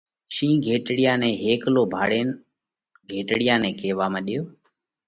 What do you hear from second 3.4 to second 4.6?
نئہ ڪيوا مڏيو: